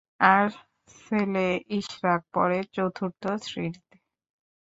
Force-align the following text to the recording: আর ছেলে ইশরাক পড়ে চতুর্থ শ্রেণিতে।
আর 0.31 0.47
ছেলে 0.95 1.47
ইশরাক 1.79 2.21
পড়ে 2.33 2.59
চতুর্থ 2.75 3.23
শ্রেণিতে। 3.43 3.95